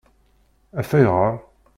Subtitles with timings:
[0.79, 1.33] Af ayɣeṛ?